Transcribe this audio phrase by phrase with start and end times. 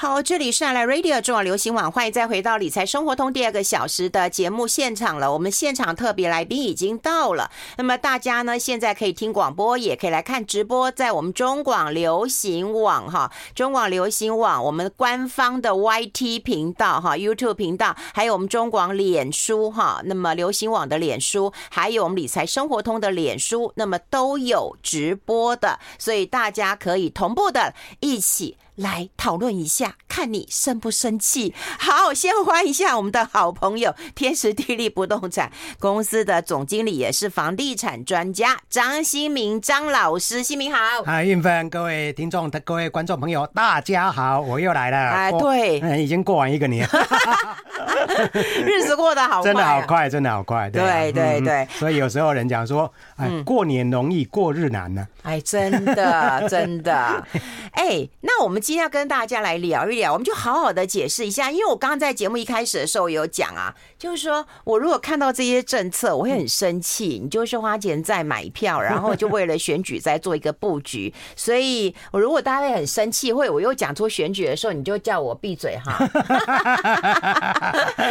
[0.00, 5.32] 好，这里是爱来 Radio 中广流行网，欢迎再回到理财生活通第二个小时的节目现场了。
[5.32, 28.56] 我们现场特别来宾已经到了，那么大家呢现在可以听广播，也可以来看直播，在我们中广流行网哈，中广流行网我们官方的 YT 频道哈，YouTube 频道，还有我们中广脸书哈，那么流行网的脸书，还有我们理财生活通的脸书，那么都有直播的，所以大家可以同步的一起。
[28.78, 31.52] 来讨论一下，看你生不生气。
[31.78, 35.50] 好，先欢迎一下我们的好朋友天时地利不动产
[35.80, 40.44] 公司的总经理，也是房地产专家张新明张老师。
[40.44, 44.96] 新明好，嗨，运芬，各位听众、各位观众朋友，大家好，我又来了。
[44.96, 46.88] 哎，对，嗯， 已经过完一个年，
[48.64, 50.70] 日子过得好快，真的好快，真的好快。
[50.70, 55.34] 对对对，所以有时候人讲说，哎，过年容易过日难呢、啊。
[55.34, 57.26] 哎，真的真的。
[57.74, 58.62] 哎，那我们。
[58.68, 61.50] 今天要跟大家来聊一聊，我们就好好的解释一下。
[61.50, 67.18] 因为我刚刚在节目一开始的时候有讲啊，就是说我如果看到这些政策，我会很生气。
[67.22, 71.14] 你就是花钱在买票，然后就为了选举在做一个布局。
[71.34, 76.06] 所以，我如果大家会很生气，或者我又讲出选举的时候，你就叫我闭嘴哈。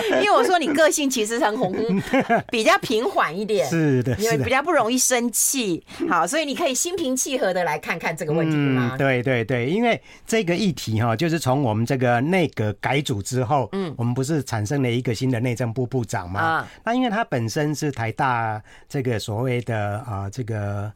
[0.20, 1.72] 因为我说你个性其实很红，
[2.50, 5.86] 比较平缓一点，是的，因为比较不容易生气。
[6.10, 8.96] 好，所以你可以心平气和的来看看这个问题吗？
[8.96, 10.48] 嗯，对对对，因为这个。
[10.48, 16.40] 这个议题哈，就是从我们这个内阁改组之后，嗯，我们不是产生了一个新的内政部部长嘛？
[16.40, 20.90] 啊，那因为他本身是台大这个所谓的啊这个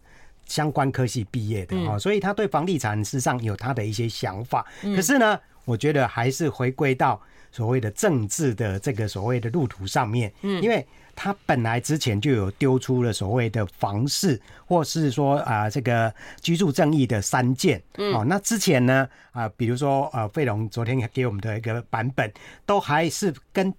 [0.46, 4.66] 相关科系毕业的哦，所以他对房地产事实上有他的一些想法。
[4.96, 7.22] 可是呢，我觉得还是回归到
[7.52, 10.86] 所谓的政治的这个所谓的路途上面，嗯，因为。
[11.14, 22.32] 他本来之前就有丢出了所谓的房市，或是说啊这个居住正义的三件，嗯哦，那之前呢啊，比如说呃，费龙昨天给我们的一个版本，
[22.66, 23.72] 都还是跟。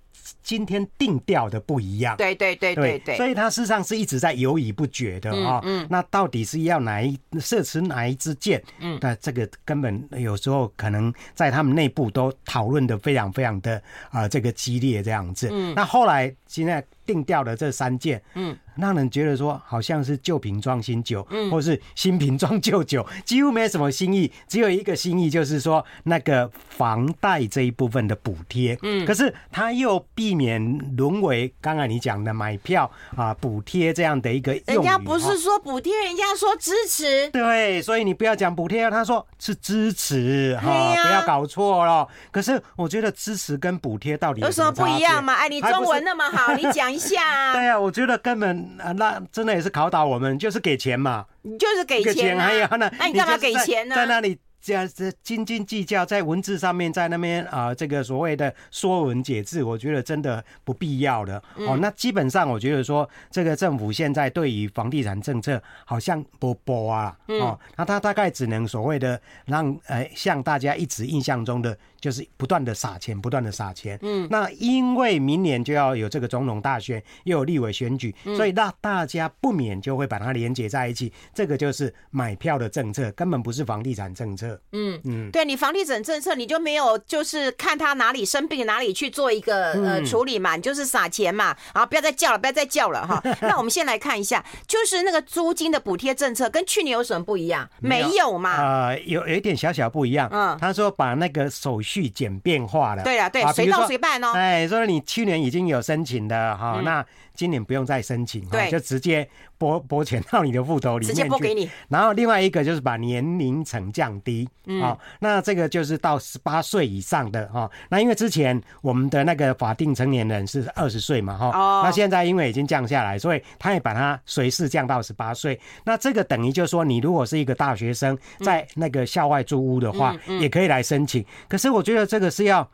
[0.43, 5.61] 今天定调的不一样，对对对对对，所以他事实上是一直在犹豫不决的啊。
[5.65, 8.63] 嗯，那到底是要哪一射持哪一支箭？
[8.79, 15.49] 嗯，那这个根本有时候可能在他们内部都讨论的非常非常的啊这个激烈这样子。
[15.51, 28.77] 嗯，那后来现在定调的这三件，嗯，让人觉得说好像是旧瓶装新酒，嗯，或是新瓶装旧酒，几乎没什么新意，只有一个新意就是说那个房贷这一部分的补贴。
[28.83, 30.33] 嗯，可是他又避。
[30.33, 37.31] 免沦为刚才你讲的买票啊补贴这样的一个，人家不是说补贴，人家说支持。
[37.31, 42.09] 对，所以你不要讲补贴，他说是支持哈、啊，不要搞错了。
[42.31, 45.35] 可是我觉得支持跟补贴到底有什，有什么不一样吗？
[45.35, 47.53] 哎，你中文那么好， 你讲一下、啊。
[47.57, 53.95] 对呀、啊，我觉得根本那真的也是考倒我们，就是给钱嘛，你就是给钱、啊，还有那，那你干嘛给钱呢？
[53.97, 54.39] 在那里。
[54.63, 61.77] 这样子斤斤计较，在文字上面，在那边啊，这个所谓的说文解字，我觉得真的不必要的哦。
[61.79, 71.77] 那基本上，我觉得说，这个政府现在对于房地产政策好像不播啊，哦，那他大概只能所谓的让呃，像大家一直印象中的。
[72.03, 73.97] 就是不断的撒钱，不断的撒钱。
[74.03, 81.13] 嗯，那因为明年就要有这个总统大选，又有立委选举，所以让大家不免就会把它连接在一起。
[81.33, 84.52] 这个就是买票的政策，根本不是房地产政策。
[84.73, 91.57] 嗯嗯，对你房地产政策，你就没有就是看他哪里生病哪里去做一个呃处理嘛，你就是撒钱嘛。
[91.73, 93.23] 啊，不要再叫了，不要再叫了哈。
[93.41, 97.69] 那我们先来看一下，就是那个租金的补贴政策跟去年有什么不一样？
[97.81, 98.57] 没有嘛？
[98.57, 100.29] 呃，有有一点小小不一样。
[100.33, 101.93] 嗯，他说把那个手续。
[101.93, 104.33] 去简便化了，对啊，对，随到随办哦。
[104.33, 107.05] 哎，所以你去年已经有申请的哈，那
[107.35, 109.29] 今年不用再申请，对，就直接
[109.59, 111.71] 拨拨钱到你的户头里面去，直接拨给你。
[111.91, 117.71] 然后另外一个就是把年龄层降低，嗯，那这个就是到十八岁以上的哈。
[117.91, 125.61] 那因为之前我们的那个法定成年人是二十岁嘛哈，哦，那现在因为已经降下来，所以他也把它随时降到十八岁。
[125.85, 131.23] 那这个等于就是说，你如果是一个大学生，在那个校外租屋的话，也可以来申请。
[131.49, 131.83] 可是我。
[131.83, 132.71] 我觉得这个是要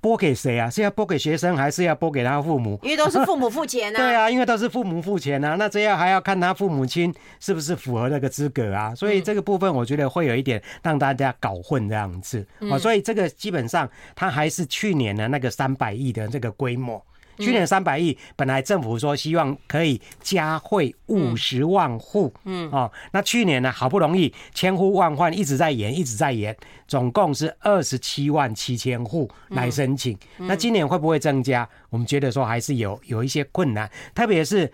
[0.00, 0.70] 拨给谁啊？
[0.70, 2.78] 是要拨给学生，还是要拨给他父母？
[2.82, 3.98] 因为都是父母付钱啊。
[4.00, 5.56] 对啊，因为都是父母付钱啊。
[5.56, 8.94] 那这样还要看他父母亲是不是符合那个资格啊？
[8.94, 12.78] 所以这个部分我觉得会有一点让大家搞混这样子啊。
[12.78, 17.02] 所以这个基本上它还是去年的那个三百亿的这个规模。
[17.38, 26.56] 去年三百亿，本来政府说希望可以加惠五十万户，嗯，哦，那去年呢，好不容易千呼万唤，一直在延，一直在延，
[26.86, 30.18] 总共是二十七万七千户来申请。
[30.36, 31.68] 那今年会不会增加？
[31.90, 34.70] 我们觉得说还是有有一些困难，特别是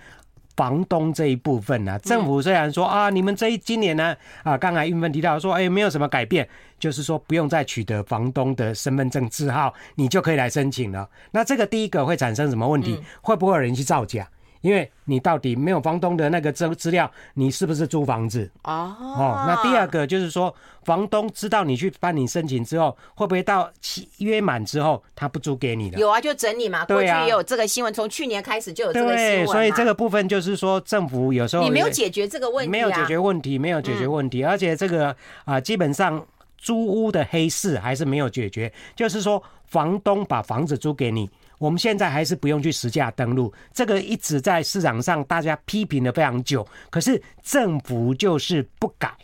[0.56, 6.48] 房东这一部分呢、啊，政府虽然说啊，你们这一今年呢啊，刚才运芬提到说，哎，没有什么改变，
[6.78, 11.08] 就是说不用再取得房东的身份证字号，你就可以来申请了。
[11.32, 13.00] 那这个第一个会产生什么问题？
[13.20, 14.28] 会不会有人去造假？
[14.64, 18.50] 因为你到底没有房东的那个资资料，你是不是租房子？
[18.62, 20.52] 哦哦，那第二个就是说，
[20.84, 25.98] 房东知道你去办理申请之后，会不会到期约满之后他不租给你了？
[25.98, 26.82] 有啊，就整理嘛。
[26.86, 29.44] 过去也有这个新闻，从去年开始就有这个新闻。
[29.44, 35.14] 对，所以这个部分就是说，政府有时候你没有解决这个问题，没有解决问题，没有解决问题，而且这个
[35.44, 36.26] 啊，基本上
[36.56, 41.28] 租屋的黑市还是没有解决，就是说房东把房子租给你。
[41.58, 49.14] 我们现在还是不用去实价登录，这个一直在市场上大家批评了非常久，可是政府就是不改，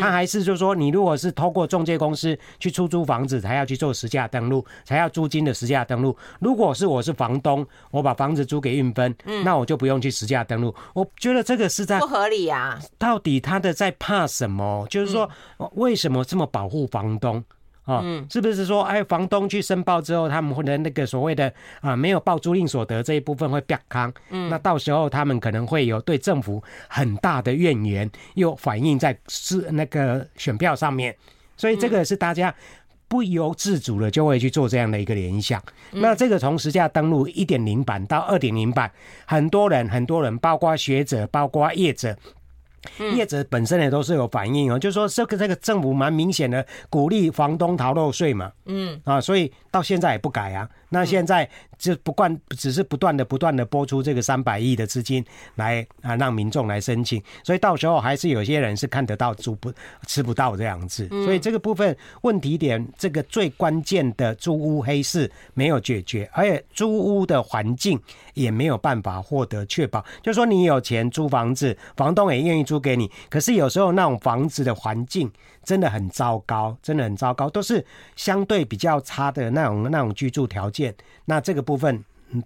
[0.00, 6.16] 他还是就是说，你如果是透过中介公司去出租房子，才要去做实价登录，才要租金的实价登录。
[6.40, 10.74] 如果是我是房东，我把房子租给运分，那我就不用去实价登录。
[10.92, 12.78] 我觉得这个是在不合理呀。
[12.98, 14.86] 到底他的在怕什么？
[14.90, 15.30] 就是说，
[15.74, 17.44] 为什么这么保护房东？
[17.86, 21.50] 啊，是不是说，哎，房东去申报之后，他们会的那个所谓的
[21.80, 31.16] 啊，没有报租赁所得这一部分会变康，嗯，那到时候他们可能会有对政府很大的怨言，又反映在是那个选票上面，
[31.56, 32.52] 所以这个是大家
[33.06, 35.62] 不由自主的就会去做这样的一个联想。
[35.92, 38.90] 那这个从实价登录一点零版到二点零版，
[39.26, 42.16] 很多人很多人，包括学者，包括业者。
[43.14, 50.68] 业者本身也都是有反应哦，就是说这个这个政府蛮明显的鼓励房东逃漏税嘛，嗯啊，所以到现在也不改啊。
[50.88, 51.46] 那现在
[51.76, 55.22] 就不断，只是不断的、不断的拨出这个三百亿的资金
[55.56, 59.70] 来啊，让民众来申请，所以到时候还是有些人是看得到租不
[60.06, 61.08] 吃不到这样子。
[61.24, 68.00] 所以这个部分问题点，这个最关键的租屋黑市没有解决，而且租屋的环境
[68.34, 70.02] 也没有办法获得确保。
[70.22, 75.30] 就是说你有钱租房子，房东也愿意租给你，可是有时候那种房子的环境。
[75.64, 77.84] 真的很糟糕，真的很糟糕，都是
[78.14, 80.94] 相对比较差的那种那种居住条件。
[81.24, 82.04] 那这个部分。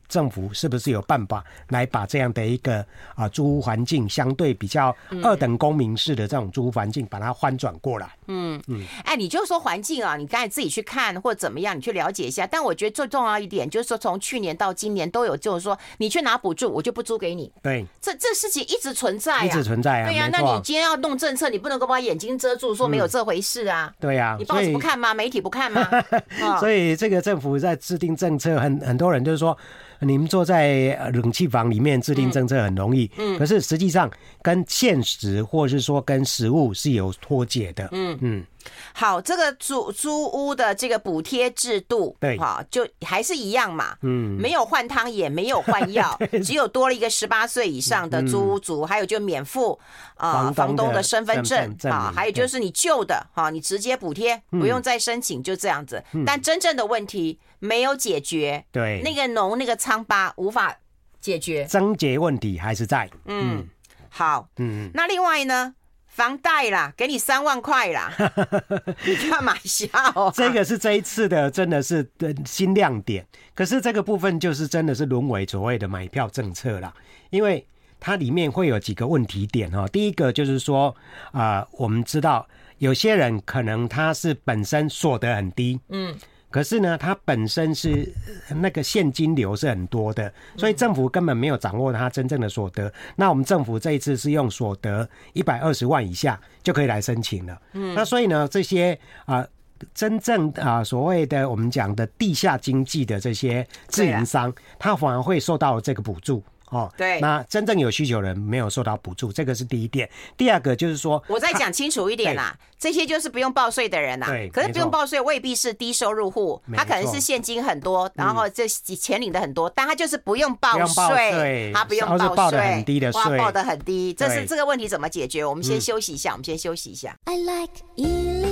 [0.09, 2.85] 政府是不是有办法来把这样的一个
[3.15, 8.11] 啊租屋环境相对比较二等公民式的这种租屋环境，把它翻转过来？
[8.27, 12.47] 嗯嗯，哎，你就说环境啊，你刚才自己去看或者怎么样，你去了解一下。
[12.47, 17.51] 但我觉得最重要一点就是说，从去年到今年都有，就是说你去拿补助，我就不租给你。
[17.63, 20.07] 对，这这事情一直存在啊，一直存在啊。
[20.07, 23.93] 对呀，那你今天要弄政策，你不能够把眼睛遮住，说没有这回事啊。
[23.99, 25.15] 对呀，你报纸不看吗？
[25.15, 25.89] 媒体不看吗？
[26.61, 29.57] 所以这个政府在制定政策，很很多人就是说。
[30.01, 34.11] 你们坐在冷气房里面制定政策很容易，嗯，可是实际上
[34.43, 38.19] 跟现实或是说跟实物是有脱节的，嗯。
[38.21, 38.45] 嗯。
[38.93, 49.79] 好，这个租租屋的这个补贴制度，对，好，就还是一样嘛，嗯，没有换汤也没有换药， 只有多了一个十八岁以上的租屋族，还有就免付
[50.17, 56.03] 啊房东的身份证啊，还有就是你旧的哈，你直接补贴，不用再申请，就这样子。
[56.27, 60.77] 但真正的问题没有解决，对，那个脓那个疮疤无法
[61.21, 63.09] 解决，症结问题还是在。
[63.27, 63.67] 嗯，
[64.09, 65.75] 好，嗯，那另外呢？
[66.11, 68.13] 房贷啦，给你三万块啦，
[69.07, 70.31] 你干嘛笑啊？
[70.35, 73.25] 这个是这一次的，真的是的新亮点。
[73.55, 76.93] 可是这个部分就是真的是沦为所谓的买票政策啦，
[77.31, 77.65] 因为
[77.99, 79.87] 它里面会有几个问题点哈。
[79.89, 80.95] 第一个就是说
[81.33, 82.47] 啊，我们知道
[82.79, 86.15] 有些人可能他是本身所得很低，嗯。
[86.51, 88.13] 可是呢，它本身是
[88.57, 92.93] 那个现金流是很多的，所以政府根本没有掌握它真正的所得。
[93.15, 97.63] 那我们政府这一次是用所得一百二十万以下就可以来申请了。
[97.73, 99.47] 嗯，那所以呢，这些啊，
[99.95, 106.43] 真正啊所谓的我们讲的地下经济的这些自营商，他反而会受到这个补助。
[106.71, 110.09] 哦，对，那真正有需求人没有受到补助，这个是第一点。
[110.37, 114.27] 第二个就是说，我再讲清楚一点啦，这些就是不用报税的人啦。
[114.29, 125.45] 对，可是不用报税未必是低收入户，他可能是现金很多，然后这钱领的很多，但他就是不用报税，他不用报税，报的很低的税，报的很低，这是这个问题怎么解决？
[125.45, 127.17] 我们先休息一下，我们先休息一下。
[127.25, 128.50] I like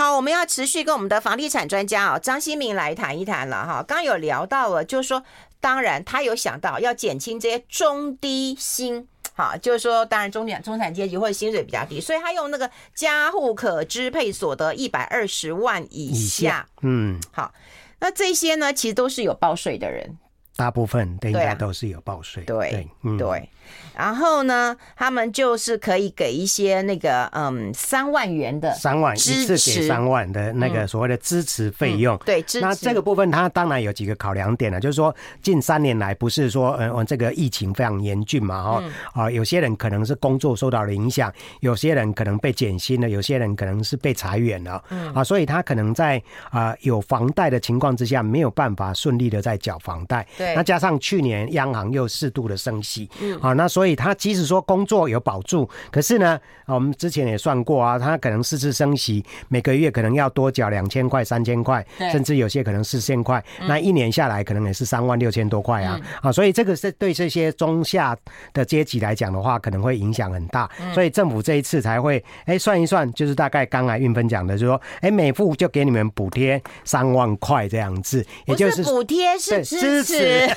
[0.00, 3.84] 好，我们要持续跟我们的房地产专家啊张新明来谈一谈了哈。
[3.86, 5.22] 刚刚有聊到了，就是说，
[5.60, 17.52] 当然他有想到要减轻这些中低薪，哈，就是说，当然中产中产阶级或者薪水比较低，所以他用那个家户可支配所得一百二十万以下，嗯，好，
[17.98, 20.16] 那这些呢，其实都是有报税的人。
[20.56, 22.42] 大部分应该都是有报税。
[22.44, 23.48] 对对，嗯，对。
[23.96, 32.16] 然后呢，他们就是可以给一些那个嗯三万元的三万一次给三万的那个所谓的支持费用。
[32.24, 32.60] 对，支持。
[32.60, 38.82] 那这个部分它当然有几个考量点了，就是说近三年来不是说嗯这个疫情非常严峻嘛哈
[39.12, 44.82] 啊，有些人可能是工作受到了影响，有些人可能被减薪了，有些人可能是被裁员了，
[45.14, 50.26] 啊，所以他可能在啊有房贷的情况之下没有办法顺利的在缴房贷。
[50.36, 50.54] 对。
[50.54, 53.90] 那加上去年央行又适度的升息，嗯，啊，那所以。
[54.00, 66.32] 他即使说工作有保住，可是呢，我们之前也算过啊，他可能四次升息，每个月可能要多缴两千块、三千块，甚至有些可能四千块，那一年下来可能也是三万六千多块啊啊！
[66.32, 68.16] 所以这个是对这些中下
[68.54, 70.70] 的阶级来讲的话，可能会影响很大。
[70.94, 80.48] 所以政府这一次才会哎算一算，就是大概刚才运分讲的，就是说哎每户就给你们补贴三万块这样子，也就是补贴是支持。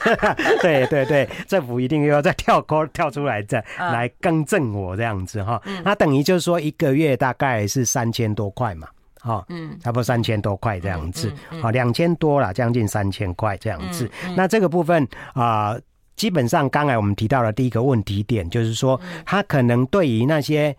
[0.62, 2.64] 对对对，政府一定又要再跳。
[2.92, 8.88] 跳出来再来更正我这样子哈，那等于就是说一个月大概是三千多块嘛，
[9.20, 14.10] 哈，嗯，差不多三千多块这样子，好，两千多了，将近三千块这样子。
[14.36, 15.76] 那这个部分啊，
[16.16, 20.76] 基本上刚才我们提到了第一个问题点就是说，他可能对于那些。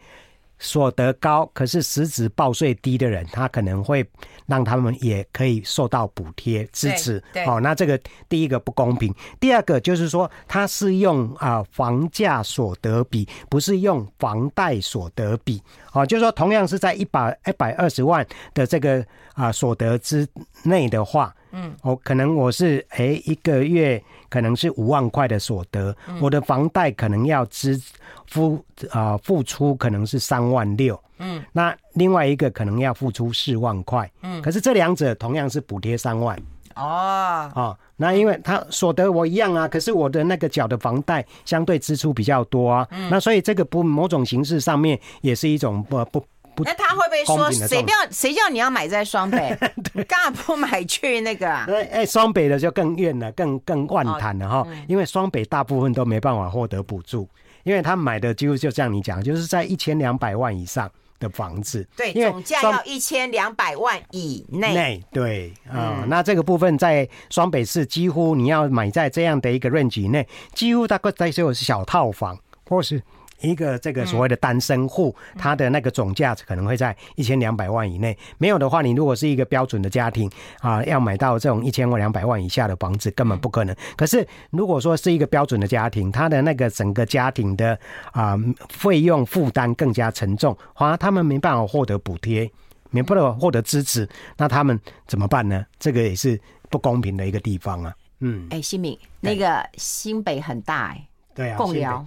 [0.63, 4.05] 所得高，可是实质报税低的人，他可能会
[4.45, 7.21] 让他们也可以受到补贴支持。
[7.47, 7.99] 哦，那这个
[8.29, 9.11] 第一个不公平。
[9.39, 15.59] 第二个就是说，他是用啊房价所得比，不是用房贷所得比。
[15.93, 19.03] 哦，就是说，同样是在一百一百二十万的这个
[19.33, 20.27] 啊所得之
[20.63, 27.81] 内的话，嗯，哦，可能我是哎一个月可能是五万块的所得，我的房贷可能要支。
[28.27, 36.37] 付啊，付出可能是三万六，嗯，那另外一个可能要付出四万块，嗯，可是这两者同样是补贴三万，
[36.75, 46.25] 哦，哦，那因为他所得我一样啊，可是我的那个缴的房贷相对支出比较多啊，嗯，那所以这个不某种形式上面也是一种不不不，
[46.57, 49.57] 那他会不会说谁不要谁叫你要买在双北，
[50.07, 51.49] 干嘛不买去那个？
[51.49, 57.27] 哎哎，双北的就更怨了，更更万谈了哈，因为双北大部分都没办法获得补助。
[57.63, 60.89] 因为他买的几乎就像你讲，就是在一千两百万以上
[61.19, 64.73] 的房子，对，总价要一千两百万以内。
[64.73, 73.01] 内对啊、嗯，那这个部分在双北市，几乎你要买在这样的一个 range 内，几乎大概在所有是小套房，或是。
[73.41, 78.17] 一个这个所谓的单身户，他的那个总价可能会在一千两百万以内。
[78.37, 80.29] 没有的话，你如果是一个标准的家庭
[80.59, 83.75] 啊，要买到这种一千或两百万以下的房子，根本不可能。
[83.95, 87.77] 可是如果说是一个标准的家庭，他的那个整个家庭的
[88.11, 88.37] 啊
[88.69, 92.49] 费用负担更加沉重，反而，他们没办法获得补贴，
[92.89, 94.07] 没办法获得支持，
[94.37, 95.65] 那他们怎么办呢？
[95.79, 97.93] 这个也是不公平的一个地方啊。
[98.19, 101.07] 嗯，哎，新民，那个新北很大哎。
[101.33, 102.05] 对啊，贡寮，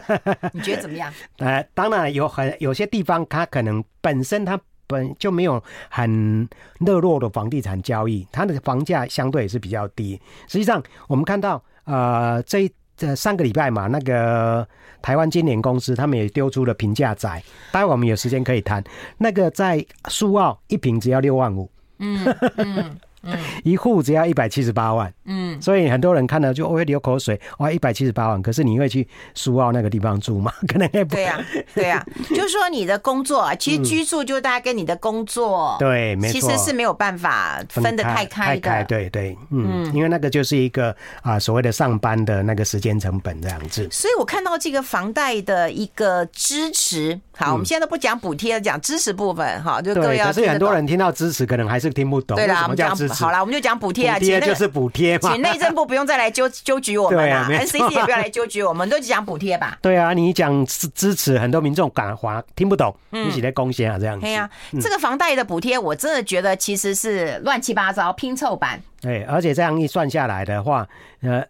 [0.52, 1.12] 你觉得怎么样？
[1.38, 6.48] 呃，当然有很有些地方，它可能本身它本就没有很
[6.80, 10.20] 热络的房地产交易，它的房价相对也是比较低。
[10.48, 14.66] 实际上，我们看到呃，这这上个礼拜嘛，那个
[15.02, 17.42] 台湾金联公司他们也丢出了平价宅，
[17.72, 18.82] 待会我们有时间可以谈。
[19.18, 21.70] 那个在苏澳一平只要六万五。
[21.98, 22.24] 嗯。
[22.56, 30.52] 嗯嗯， 一户只要一百七十八万，嗯，所以很多人看了就会流口水，哇，一百七十八万，可是你会去苏澳那个地方住吗？
[30.68, 31.14] 可能也不。
[31.14, 43.88] 对呀，对呀， 就是说你的工作，其实居住就大概跟你的工作，对，没错，其实是没有办法分得太开的，对对，嗯，因为那个就是一个啊所谓的上班的那个时间成本这样子。
[43.90, 50.26] 所以我看到这个房贷的一个支持，好，我们现在都不讲补贴，讲支持部分，哈，就各位要。
[50.26, 53.24] 可是很多人听到支持，可能还是听不懂，对啦，我们讲支持？
[53.24, 59.78] 好啦，我们就讲补贴啊，补贴就是补贴嘛，请内政部不用再来纠 纠举我们了，NCC 也不要来纠举我们， 都讲补贴吧。
[59.80, 64.22] 对啊，你讲支支持，很多民众感华听不懂，一起来贡献啊，这样子。
[64.22, 64.48] 对啊，
[64.80, 68.80] 这个房贷的补贴，我真的觉得其实是乱七八糟拼凑版。
[69.00, 70.86] 对，而且这样一算下来的话，
[71.20, 71.44] 呃，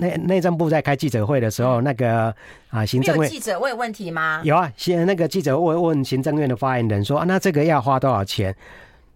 [0.00, 2.34] 内内政部在开记者会的时候，那个
[2.68, 4.40] 啊，行政院记者问问题吗？
[4.42, 8.54] 有啊，先那个记者问问行政院的发言人说，啊，那这个要花多少钱？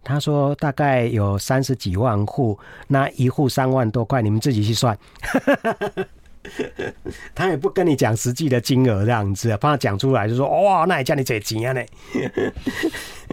[0.03, 4.97] 他说大概有三十几万户，那一户三万多块，你们自己去算。
[7.35, 11.83] 他也不跟你讲实际的金额这样子，怕他讲出来就说哇，那也叫你这钱啊呢？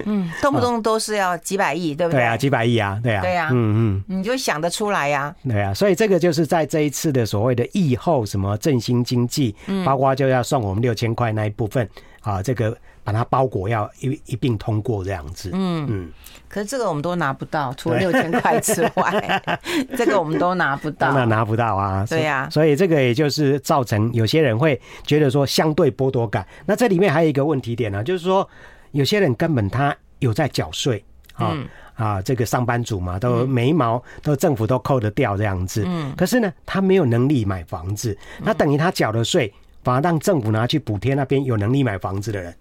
[0.05, 2.19] 嗯，动不动都是要几百亿，对不对？
[2.19, 5.33] 对啊，几百亿啊，对啊，对啊，嗯嗯，你就想得出来呀？
[5.47, 9.55] 对啊，所以这个就是在这一次的所谓的疫后什么振兴经济，
[9.85, 11.89] 包括就要送我们六千块那一部分。
[12.27, 15.49] 啊，这个把它包裹要一一并通过这样子。
[15.53, 16.11] 嗯嗯。
[16.49, 19.41] 可是这个我们都拿不到，除了六千块之外，
[19.95, 21.07] 这个我们都拿不到。
[21.07, 22.05] 当然拿不到啊。
[22.09, 22.49] 对呀。
[22.51, 26.45] 所以这个也就是造成有些人会觉得说相对剥夺感。
[26.65, 28.45] 那这里面还有一个问题点呢，就是说
[28.91, 31.01] 有些人根本他有在缴税
[31.33, 31.55] 啊
[31.95, 35.83] 啊，这个上班族嘛，都眉毛都政府都扣得掉这样子。
[35.85, 36.13] 嗯。
[36.17, 39.53] 可是呢，他没有能力买房子，那等于他缴了税
[39.87, 42.53] 反而让政府拿去补贴那边有能力买房子的人。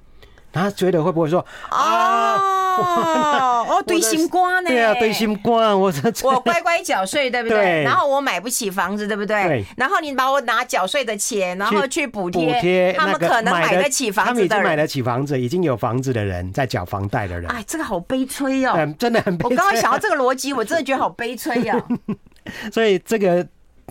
[0.53, 2.37] 他觉得会不会说啊？
[2.37, 4.71] 哦 哦，对心肝呢？
[4.71, 5.93] 对啊，对心肝，我
[6.23, 7.83] 我乖乖缴税，对不对？
[7.83, 9.65] 然后我买不起房子，对不对？
[9.77, 17.51] 然后你把我拿缴税的钱，然后去补贴补贴他们可能买得起房子的人，他们已经买得起房子，已经有房子的人在缴房贷的人。
[17.51, 19.37] 哎，这个好悲催哦，真的很。
[19.43, 21.83] 我刚刚想到这个逻辑，我真的觉得好悲催呀。
[22.73, 23.45] 所以这个。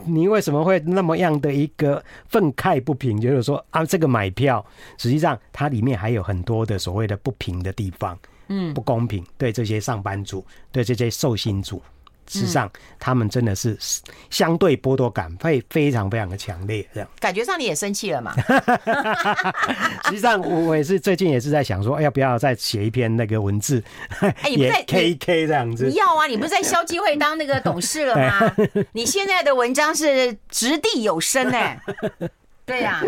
[0.03, 3.19] 你为什么会那么样的一个愤慨不平？
[3.19, 4.63] 就是说啊，这个买票
[4.97, 8.17] 实际上它里面还有很多的所谓的不平的地方，
[8.49, 11.81] 嗯，不公平，对这些上班族，对这些受薪族。
[12.27, 13.77] 事实上，他们真的是
[14.29, 17.09] 相对剥夺感会非常非常的强烈，这样。
[17.19, 18.33] 感觉上你也生气了嘛？
[20.05, 23.83] 实际上，我也是最近也是在想说，要不要再写一篇那个文字？
[24.19, 25.89] 哎，你不在 K K 这样子？
[25.91, 26.25] 要啊！
[26.27, 28.55] 你不是在消基会当那个董事了吗？
[28.93, 31.79] 你现在的文章是掷地有声哎。
[32.65, 33.01] 对呀，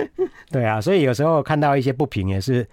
[0.52, 2.68] 对啊，所以有时候看到一些不平，也是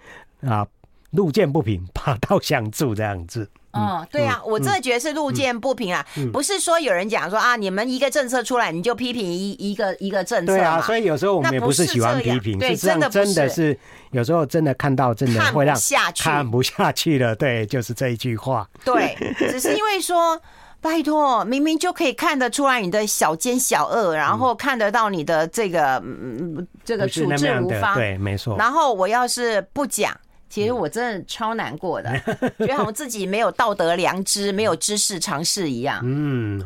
[0.45, 0.65] 啊，
[1.11, 3.49] 路见不平，拔刀相助这样子。
[3.75, 10.53] 哦，对啊，我真的觉得是路见不平啊，不是说有人讲说啊，你们一个政策出来，你就批评一一个一个政策。
[10.53, 13.77] 对啊，所以有时候我们也不是喜欢批评，对，真的真的是
[14.11, 15.77] 有时候真的看到真的会让
[16.17, 17.35] 看不下去了。
[17.35, 18.67] 对，就是这一句话。
[18.85, 20.41] 对，只是因为说，
[20.79, 28.55] 拜托，明明就可以看得出来你的小奸小恶，然后看得到你的这个嗯这个处置无方，对，没错。
[28.57, 30.15] 然后我要是不讲。
[30.49, 32.17] 其实我真的超难过的，
[32.59, 36.01] 觉得好像自己没有道德良知，没有知识常识一样。
[36.03, 36.63] 嗯，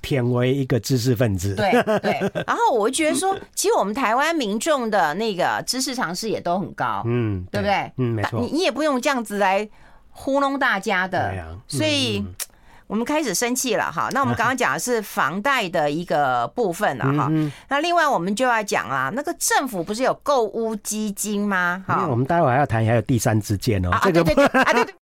[0.00, 1.54] 舔为一个知识分子。
[1.54, 2.44] 对对。
[2.46, 7.02] 然后我就觉得说，其实我们台湾民众的那个知识常识也都很高。
[7.06, 7.92] 嗯，对不对？
[7.96, 8.40] 嗯，没错。
[8.40, 9.68] 你你也不用这样子来
[10.10, 11.32] 糊弄大家的。
[11.66, 12.24] 所以。
[12.92, 17.32] 我们开始生气了哈，那我们刚刚讲的是房贷的一个部分了哈，
[17.70, 21.82] 那另外我们就要讲啊，那个政府不是有购屋基金吗？
[21.88, 24.94] 哈，我们待会还要谈，还有第三支箭哦，这个对对对，对 对。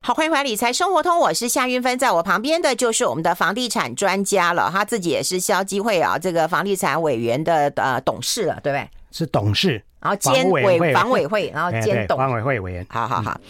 [0.00, 8.90] 好，欢迎回来理财生活通，我是夏韵芬，在我旁边的就是我们的房地产专家了，他自己也是消基会啊，这个房地产委员的呃董事了，对不对？
[9.12, 9.80] 是董事。
[10.02, 13.40] 然后兼委房委会， 然后兼董房委会委员，好好好。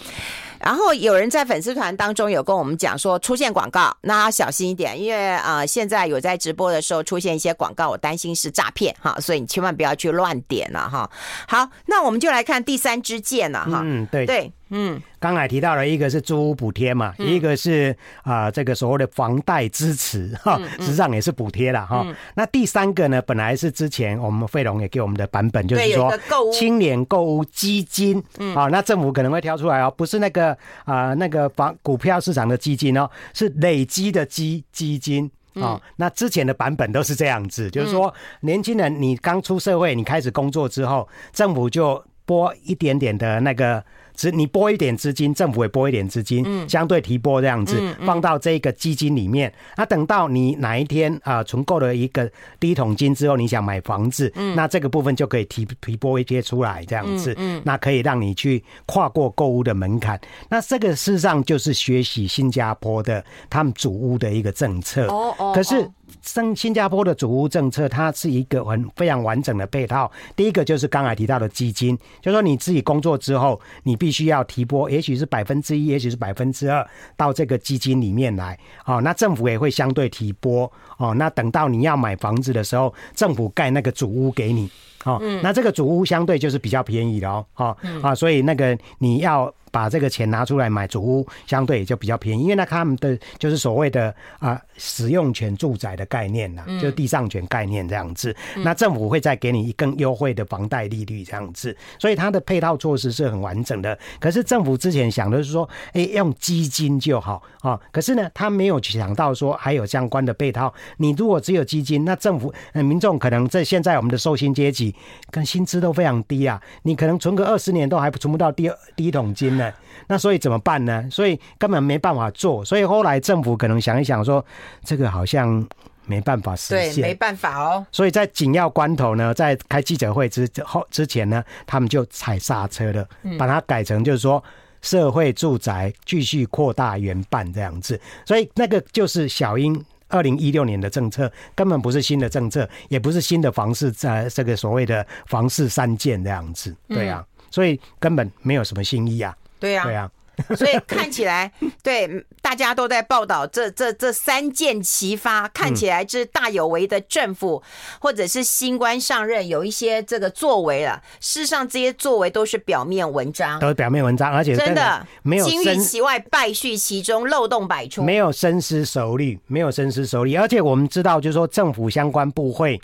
[0.60, 11.10] 然后有人在粉丝团当中有跟我们讲说，出现广告，那要小心一点，因为呃现在有在直播的时候出现一些广告，我担心是诈骗哈，所以你千万不要去乱点了哈。
[11.48, 13.80] 好，那我们就来看第三支箭了哈。
[13.82, 14.52] 嗯，对对。
[14.74, 22.06] 嗯，刚才提到了一个是租屋补贴嘛，一个是啊这个所谓的房贷支持哈，实际上也是补贴了哈。
[22.34, 26.10] 那第三个呢，本来是之前我们费龙也给我们的版本，就是说
[26.50, 28.18] 青年购物基金，
[28.56, 30.56] 啊，那政府可能会挑出来哦，不是那个
[30.86, 35.78] 啊那个房股票市场的基金哦，是累积的基基金啊。
[35.96, 43.84] 那之前的版本都是这样子，就是说年轻人你刚出社会，你开始工作之后，政府就拨一点点的那个。
[44.14, 49.52] 只你拨一点资金，政府也拨一点资金，相对提拨这样子，放到这个基金里面。
[49.76, 60.20] 那等到你哪一天啊存够了一个第一桶金之后，你想买房子，那这个部分就可以提提拨一些出来这样子，那可以让你去跨过购物的门槛。
[60.48, 65.06] 那这个事实上就是学习新加坡的他们主屋的一个政策。
[65.06, 65.90] 哦哦可是。
[66.22, 70.10] 新新加坡的主屋政策，它是一个很非常完整的配套。
[70.36, 78.58] 第一个就是刚才提到的基金，就是说你自己工作之后，你必须要提拨，也许是百分之一，也许是百分之二，到这个基金里面来。
[78.86, 80.70] 哦，那政府也会相对提拨。
[80.96, 84.70] 哦，那等到你要买房子的时候，政府盖那个主屋给你。
[85.04, 87.44] 哦，那这个主屋相对就是比较便宜的哦。
[87.56, 89.52] 哦，啊，所以那个你要。
[89.72, 98.36] 把这个钱拿出来买主屋，相对也就比较便宜，因为那他们的就是所谓的啊使用权住宅的概念呐，就是地上权概念这样子。
[98.58, 103.98] 那政府会再给你更优惠的房贷利率这样子，所以它的配套措施是很完整的。
[104.20, 107.80] 可是政府之前想的是说，哎，用基金就好啊。
[107.90, 110.72] 可是呢，他没有想到说还有相关的配套。
[110.98, 114.94] 你如果只有基金，那政府民众可能在现在我们的受薪阶级
[115.30, 119.61] 跟薪资都非常低啊，你可能存个二十年都还存不到第第一桶金呢。
[120.06, 121.06] 那所以怎么办呢？
[121.10, 122.64] 所以根本没办法做。
[122.64, 124.44] 所以后来政府可能想一想说，
[124.84, 125.66] 这个好像
[126.06, 127.86] 没办法实现，对，没办法哦。
[127.92, 133.06] 所以在紧要关头呢，在开记者会之后之前呢，他们就踩刹车了，
[133.38, 134.42] 把它改成就是说
[134.82, 137.98] 社会住宅继续扩大原办这样子。
[138.26, 146.74] 所以那个就是小英二零一六年的政策，根本不是新的政策，也不是新的房市在这个所谓的房市三件这样子。
[146.88, 149.34] 对啊，所以根本没有什么新意啊。
[149.62, 150.10] 对啊，对啊。
[150.56, 157.62] 所以看起来，对大家都在报道这这这三箭齐发，看起来是大有为的政府，
[158.00, 161.00] 或者是新官上任有一些这个作为了。
[161.20, 170.34] 事实上，这些作为都是表面文章，都是表面文章，而且真的没有金玉其外，败絮其中，漏洞百出，没有深思熟虑，没有深思熟虑。
[170.34, 172.80] 而且我们知道，就是说政府相关部会。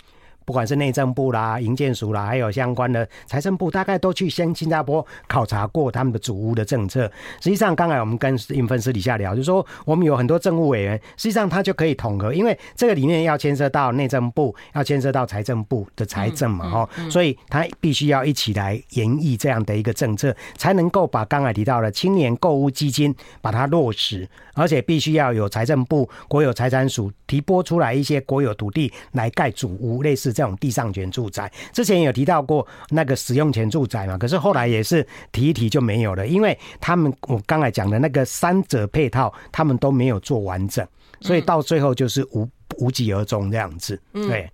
[0.49, 7.03] 不管是内政部啦、营建署啦，还有相关的财政部，大概都去先新加坡考察过他们的主屋的政策。
[7.39, 30.33] 实际上，刚才我们跟英芬私底下聊，就是说我们有很多政务委员，实际上他就可以统合，因为这个里面要牵涉到内政部，要牵涉到财政部的财政嘛，哈，所以他必须要一起来研议这样的一个政策，才能够把刚才提到的青年购屋基金把它落实，而且必须要有财政部、国有财产署提拨出来一些国有土地来盖主屋，类似。
[30.39, 40.87] 这种地上权住宅，之前有提到过那个使用权住宅嘛，可是后来也是提一提就没有了，因为他们我刚才讲的那个三者配套，他们都没有做完整，
[41.19, 42.47] 所以到最后就是无
[42.77, 44.01] 无疾而终这样子。
[44.13, 44.49] 对，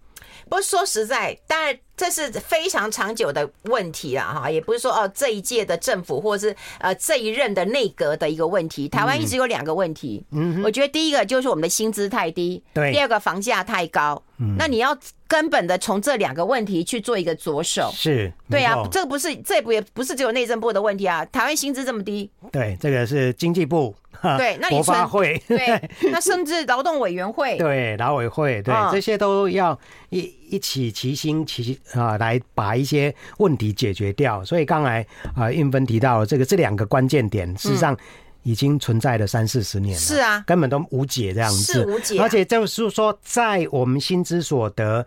[0.45, 1.77] 不过说实在，当然。
[1.97, 8.89] 这是非常长久的问题了哈，也不是说哦这一届的政府或者是呃这一任的内阁的一个问题。
[8.89, 14.93] 台湾一直有两个问题，嗯，我觉得第一个就是我们的薪资太低，对，第二个房价太高，嗯，那你要
[15.27, 23.95] 根本的从这两个问题去做一个着手，是，对啊，这个不是这不也不是只有内政部的问题啊，台湾薪资这么低，对，这个是经济部，
[24.37, 25.57] 对，那你国发会，对，
[26.11, 29.77] 那甚至劳动委员会，对，劳委会，对，这些都要
[30.09, 31.79] 一一起齐心齐。
[31.93, 34.43] 啊，来把一些问题解决掉。
[34.43, 37.97] 所以刚才啊，韵芬提到了这个这两个关键点，事实上
[38.45, 42.19] 已经存在了三四十年了，是啊，根本都无解这样子，是无解。
[42.21, 45.03] 而且就是说，在我们心之所得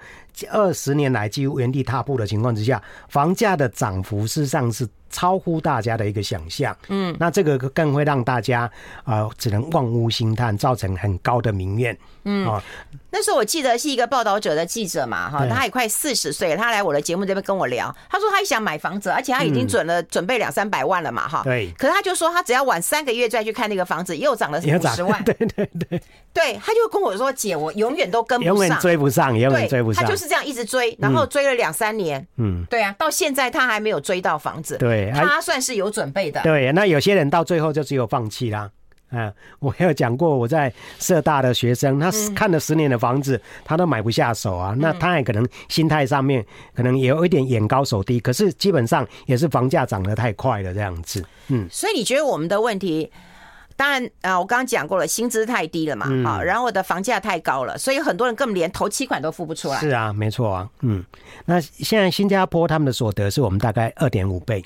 [0.46, 4.88] 二十年来几乎原地踏步的情况之下，房价的涨幅事实上是。
[5.10, 8.70] 超乎大家的一个想象，嗯，那这个更会让大家
[9.04, 12.62] 啊、呃、只能望屋兴叹，造成很高的民怨，嗯，哦、
[13.10, 26.02] 那时候我记得是一个报道者的记者嘛，哈，他也快四十岁，他来我的节目这边跟我聊，他说他也想买房子，而且他已经准了、嗯、准备两三百万了嘛，哈，对，可是他就说他只要晚三个月再去看那个房子，又涨了五十万， 对对对，
[26.34, 35.10] 对，他就跟我说姐，我永远都跟不上，永远追不上，永远追不上，他就是这样一直追，然后追了两三年，嗯，对啊，到现在他还没有追到房子，对。
[35.12, 36.70] 他算是有准备的，对。
[36.72, 38.70] 那有些人到最后就只有放弃啦。
[39.10, 44.74] 嗯，我有讲过，我在社大的学生，他看了十年的房子，他都买不下手啊。
[44.78, 51.24] 那他也可能心态上面可能也有一点眼高手低，可是基本上也是房价涨得太快了这样子。
[51.48, 53.10] 嗯，所以你觉得我们的问题？
[53.78, 59.78] 当然啊，我刚刚讲过了，薪资太低了嘛，好，然后我的房价太高了，所以很多人根本连头期款都付不出来。
[59.78, 61.04] 是啊，没错啊，嗯，
[61.44, 64.64] 那现在新加坡他们的所得是我们大概二点五倍。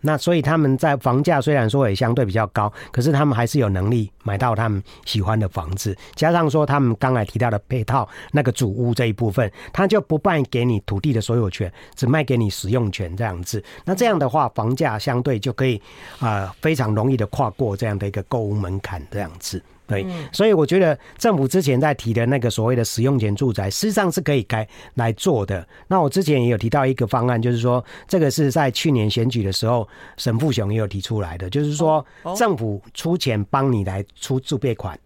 [0.00, 5.96] 那所以他们在房价虽然说也相对比较高，可是他们还是有能力买到他们喜欢的房子。
[6.14, 13.62] 加上说他们刚才提到的配套那个主屋这一部分，他就不卖给你土地的所有权，只卖给你使用权这样子。
[13.84, 15.80] 那这样的话，房价相对就可以
[16.18, 19.62] 啊、呃、非常容易的跨过这样的一个购物门槛这样子。
[19.88, 25.66] 对，所以我觉得政府之前在提的那个所谓的使用权住宅，事实上是可以该来做的。
[25.86, 32.04] 那我之前也有提到一个方案，就是说这个是在去年选举的时候，沈富雄也有提出来的，就是说
[32.36, 34.98] 政府出钱帮你来出自备款，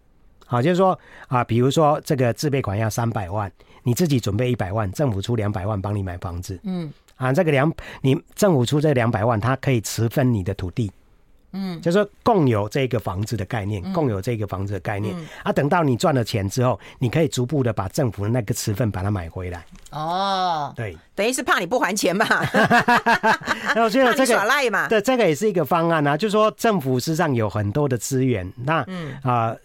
[0.45, 3.49] 好，就是说啊，比如说这个自备款要三百万，
[3.83, 10.91] 你自己准备一百万，政府出两百万帮你买房子，嗯，啊，这个两你政府出这两百万，它可以持分你的土地。
[11.53, 15.51] 嗯，就是说共有这个房子的概念，共有这个房子的概念啊。
[15.51, 19.65] 等到你赚了钱之后，你可以逐步的把政府的那个持份把它买回来。
[19.91, 22.25] 哦，对，等于是怕你不还钱嘛。
[23.75, 24.87] 那我觉得这个 耍赖嘛。
[24.87, 26.17] 对，这个也是一个方案啊。
[26.17, 29.55] 就是说政府实际上有很多的资源，那嗯啊，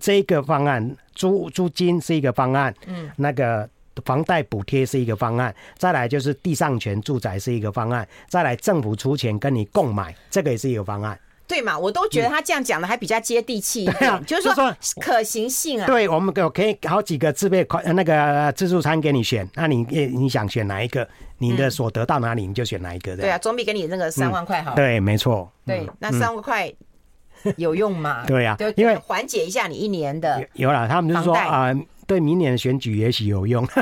[0.00, 3.68] 这个方案租租金是一个方案，嗯，那个。
[4.04, 11.78] 房贷补贴是一个方案，再来就是地上权住宅是一个方案，再来政府出钱跟你共买，这个也是一个方案，对嘛？
[11.78, 15.86] 我都觉得他这样讲的还比较接地气一点，嗯啊、就是说可行性啊。
[15.86, 21.06] 对，我们有可以好几个自备款那个自助餐给你选，那你你想选哪一个？
[21.38, 23.16] 你的所得到哪里你就选哪一个。
[23.16, 24.76] 对啊，总比给你那个三万块好、嗯。
[24.76, 25.50] 对，没错。
[25.66, 26.72] 对，那三万块。
[27.56, 28.22] 有用吗？
[28.28, 31.74] 对呀、啊，因为缓解一下你一年的有了，他们就是说啊、呃，
[32.06, 33.66] 对明年的选举也许有用，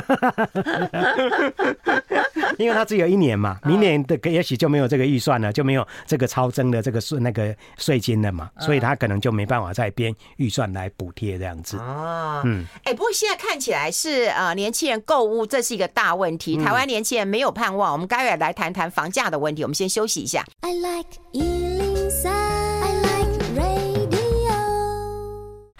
[2.57, 11.77] 因为它只有一年嘛，明年的也许就没有这个预算了，就没有这个超增的这个税那个税金了嘛，所以他可能就没办法再编预算来补贴这样子。
[11.77, 17.91] 哦，嗯，哎，不过现在看起来是呃，年轻人购物这是一个大问题，台湾年轻人没有盼望。
[17.91, 20.45] 我们待会来谈谈房价的问题，我们先休息一下。
[20.61, 21.09] I like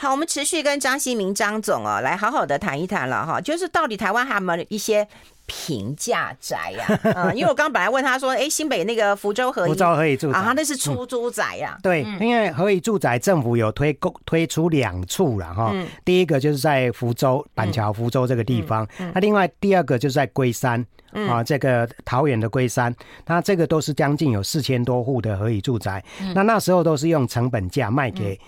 [0.02, 5.08] 好，我们持续跟张新明张总哦，来好好的谈一谈了哈，就是到底台湾还有没有一些
[5.46, 7.00] 平价宅呀？
[7.04, 10.40] 嗯， 因为我刚刚本来问他说，哎，新北那个福州合宜，福州合宜住宅。
[10.40, 11.78] 啊，那是出租宅呀。
[11.84, 15.72] 对，因为合宜住宅政府有推供推出两处了哈，
[16.04, 22.92] 第一个就是在福州板桥福州这个地方，那另外第二个就是在龟山啊，这个桃园的龟山，
[23.28, 28.40] 那这个都是将近有四千多户的合宜住宅，那那时候都是用成本价卖给。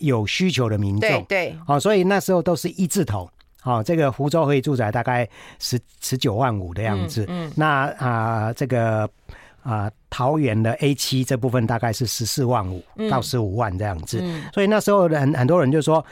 [0.00, 5.26] 有需求的民众，对对，好，所以那时候都是一字头，好，这个福州可以住宅大概
[5.58, 9.08] 十十九万五的样子，嗯，那啊，这个
[9.62, 16.04] 啊，桃园的 A 七这部分大概是十四万五到十五万这样子，所以那时候很很多人就说。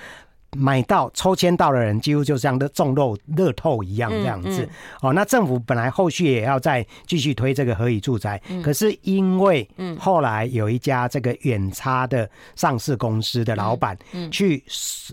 [0.56, 4.66] 买到抽签到的人，几乎就像的中乐乐透一样这样子。
[5.02, 13.96] 哦，那政府本来后续也要再继续推这个合宜住宅，可是因为后来有一家这个远差的上市公司的老板
[14.30, 14.64] 去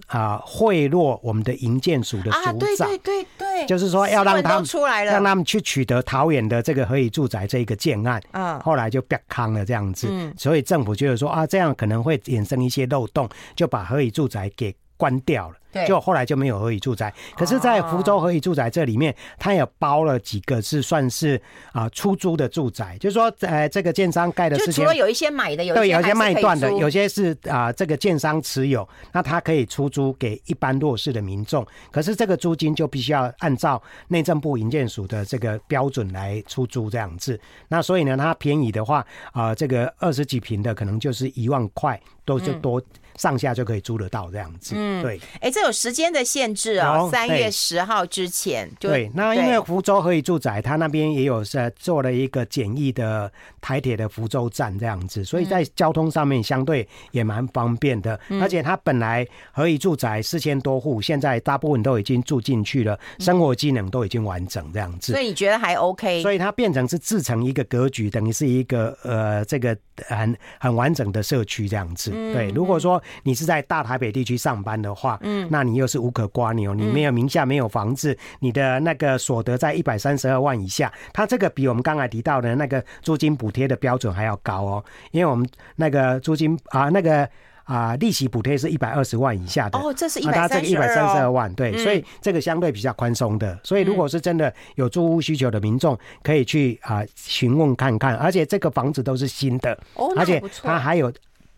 [0.07, 8.21] 啊贿赂我们的营建署的署长，对对对对，就是说要让他们出来了，让他们去取得桃园的这个合宜住宅这一个建案。
[8.31, 10.07] 嗯，后来就变康了这样子。
[10.37, 14.73] 所以政府觉得说啊，这样可能会衍生一些漏洞，就把合宜住宅给。
[14.97, 15.55] 关掉了。
[15.85, 21.41] 就后来就没有合以住宅，可是，在福州合以住宅这里面，它也包了几个是算是
[21.73, 37.37] 啊出租的住宅，就是说，呃，这个建商盖的是除了有一些买的，有对，有些卖断的，有些是啊这个建商持有，那它可以出租给一般弱势的民众，可是这个租金就必须要按照内政部营建署的这个标准来出租这样子。
[37.67, 42.81] 那所以呢，它便宜的话啊，这个二十几平的可能就是一万块，都是多
[43.17, 44.75] 上下就可以租得到这样子。
[44.77, 45.19] 嗯，对。
[45.41, 48.69] 哎，这有时间的限制哦，三月十号之前。
[48.79, 58.19] 对，那因为福州合宜住宅，它那边也有是做了一个简易的台铁的福州站这样子，所以在交通上面相对也蛮方便的。
[58.41, 65.13] 而且它本来合宜住宅四千多户，现在大部分都已经住进去了，生活机能都已经完整这样子。
[65.13, 66.21] 所以你觉得还 OK？
[66.21, 69.75] 所以它变成是自成一个格局，等于是一个呃这个
[70.07, 72.11] 很很完整的社区这样子。
[72.11, 76.05] 对，如果说你是在大台北地区上班的话，嗯，那你又是。
[76.05, 87.27] 无可刮牛，你没有名下没有房子，你的那个所得在一百三十二万以下，它这个比我们刚才提到的那个租金补贴的标准还要高哦，因为我们那个租金啊，那个
[87.63, 89.79] 啊利息补贴是一百二十万以下的。
[89.79, 101.11] 哦，这是一百三十二万，对，所以这个相对比较宽松的，所以如果是真的有住屋需求的民众，可以去啊询问看看，而且这个房子都是新的，哦而且它还有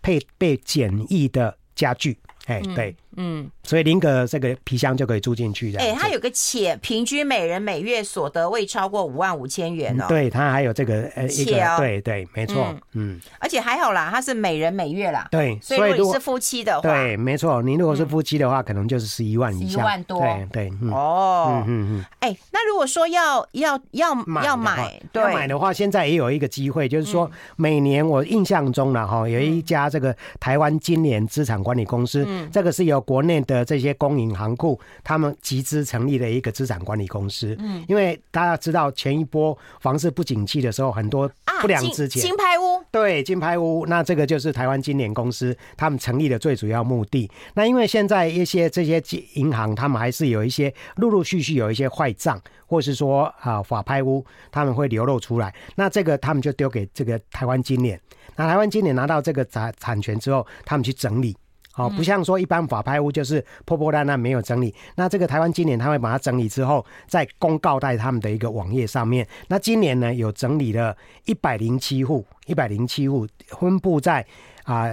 [0.07, 2.95] 配备简易的家具，哎，对。
[3.19, 5.79] 嗯，所以林格这个皮箱就可以住进去的。
[5.79, 10.05] 哎，它有个且平均每人每月所得未超过五万五千元哦。
[10.07, 13.19] 对，它还有这个呃一个，对对，没错，嗯。
[13.39, 15.27] 而且还好啦，它是每人每月啦。
[15.31, 19.81] 对，所以如果是夫妻的话，对，没错，你如果是夫妻的话，可能就是十一万以下。
[19.81, 20.19] 一万多，
[20.51, 20.91] 对对。
[20.91, 22.05] 哦，嗯嗯嗯。
[22.19, 33.87] 哎，那如果说要要要买要买，要买的话，现在也有一个机会，就是说每年我印象中了哈，有一家这个台湾金联资产管理公司，这个是由国内的这些。
[33.87, 37.55] 些公营行库，他们集资成立的一个资产管理公司。
[37.57, 47.31] 嗯，因为大家知道前一波房市不景气的时候，很多不良资金，金牌屋，对，金拍屋，那这个就是台湾金联公司他们成立的最主要目的。
[47.53, 49.01] 那因为现在一些这些
[49.35, 55.55] 银行，他们还是有一些陆陆续续有一些坏账，或是说啊法拍屋，他们会流露出来。
[55.75, 57.97] 那这个他们就丢给这个台湾金联，
[58.35, 61.37] 那台湾金联拿到这个产产权之后，他们去整理。
[61.77, 69.25] 哦，不像说一般法拍屋就是破破烂烂没有整理，那这个台湾今年他会把它整理之后再公告在他们的一个网页上面。
[69.47, 74.25] 那今年呢有整理了一百零七户，一百零七户分布在
[74.63, 74.89] 啊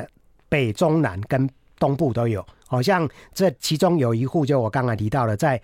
[0.48, 2.44] 北中南跟东部都有。
[2.66, 5.60] 好像这其中有一户就我刚才提到了，在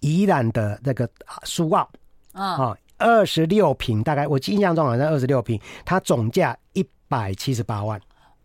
[0.00, 1.08] 宜兰的那个
[1.44, 1.88] 苏澳
[2.32, 8.00] 啊，二十六平，大概我印象中好像二十六平，它总价一百七十八万。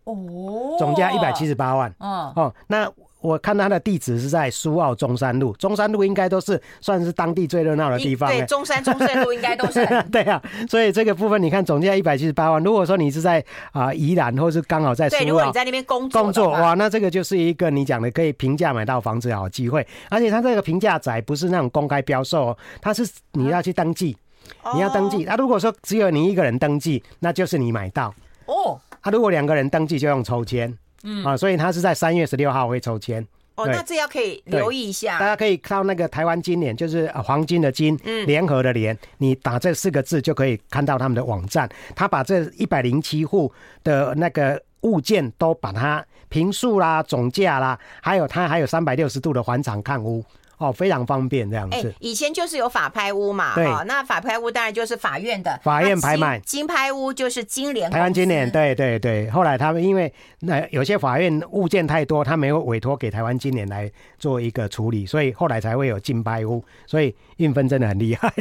[0.08, 1.94] 哦，总价一百七十八万。
[2.00, 2.90] 嗯，哦，那
[3.20, 8.30] 我看他的地址是在苏澳中山路，中山路应该都是算是当地最热闹的地方。
[8.30, 9.84] 对，中山中山路应该都是。
[10.10, 12.62] 对啊，所以这个部分你看总价一百七十八万。
[12.62, 19.86] 如果说你是在啊宜兰，或是刚好在苏澳，对，如果你在那边工作工作哇，那这个就是一个你讲的可以平价买到房子的好机会。
[20.08, 24.16] 而且它这个平价宅不是那种公开标售哦，它是你要去登记，
[24.62, 25.24] 啊、你要登记。
[25.24, 28.14] 那、如果说只有你一个人登记，那就是你买到
[28.46, 28.80] 哦。
[29.00, 30.76] 啊，如果两个人登记就用抽签。
[31.04, 33.24] 嗯啊，所以他是在三月十六号会抽签。
[33.54, 35.16] 哦，那这要可以留意一下。
[35.18, 41.68] 大家可以到那个台湾金联，就是黄金的金，嗯，联合的联，你打这四个字就可以看到他们的网站。
[41.94, 43.52] 他把这一百零七户
[43.84, 50.24] 的那个物件都把它平数啦、总价啦，还有他还有三百六十度的环场看屋。
[50.58, 51.76] 哦，非常方便这样子。
[51.76, 56.38] 欸、以前就是有法拍屋嘛，对、哦，那法拍屋当然就是法院的，法院拍卖。
[56.40, 59.30] 金拍屋就是金联，台湾金联，对对对。
[59.30, 66.64] 后来他们因为那有些法院物件太多，他没有委托给台湾金联来做一个处理，所以后来才会有金拍屋。
[66.86, 68.32] 所以运分真的很厉害。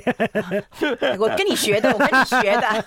[1.20, 2.84] 我跟你学的，我跟你学的。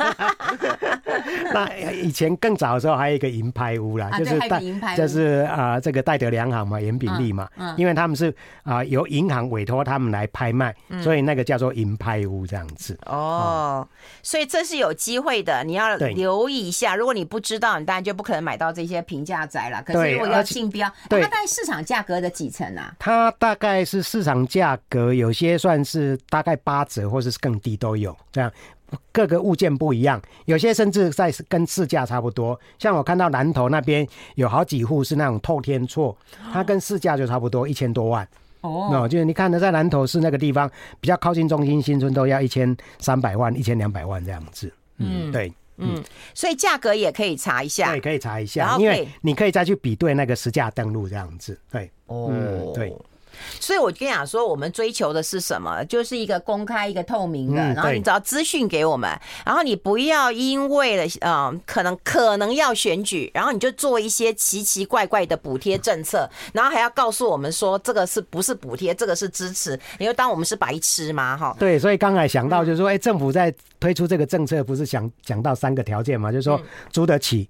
[1.55, 4.61] 那以前更早的时候还有一个银拍屋啦，就是戴，
[4.97, 8.29] 就是啊、呃、这个戴德梁行嘛，严炳利嘛，因为他们是
[8.65, 9.20] 啊、呃、有银。
[9.21, 12.99] 银行委托他们来拍卖，所以那个叫做银拍屋这样子。
[13.05, 13.89] 哦，哦，
[14.23, 16.97] 所以这是有机会的，你要留意一下。
[16.97, 19.83] 如果你不知道，你当然就不可能买到这些平价宅了。
[19.83, 22.95] 可是如果要竞标，它大概市场价格的几成啊？
[22.99, 28.17] 它大概是市场价格，有些算是大概八折，或者是更低都有。
[28.33, 28.51] 这样
[29.13, 32.59] 各个物件不一样，有些甚至在跟市价差不多。
[32.79, 34.05] 像我看到南头那边
[34.35, 36.17] 有好几户是那种透天厝，
[36.53, 38.27] 它跟市价就差不多一千多万。
[38.61, 40.71] 哦，那就是你看的，在南投市那个地方，
[41.01, 44.73] 比较靠近中心新村，都要一千三百万、一千两百万这样子。
[44.99, 46.03] 嗯，对，嗯，
[46.35, 51.59] 所以价格也可以查一下，对，可以查一下，因为你可以再去比对那个实价登录这样子。
[51.71, 52.93] 对，哦，嗯，对。
[53.59, 55.85] 所以，我跟你讲说，我们追求的是什么？
[55.85, 59.11] 就是一个公开、一个透明的，然后你只要资讯给我们，
[59.45, 71.37] 然后你不要因为了，嗯，可能可能要选举，然后你就做一些奇奇怪怪的补贴政策，然后还要告诉我们说这个是不是补贴，这个是支持，你就当我们是白痴吗？
[71.37, 76.31] 哈，对，所以刚才想到就是说，哎，政府在推出这个政策，不是想讲到三个条件嘛？
[76.31, 76.61] 就是说，
[76.93, 77.49] 租得起、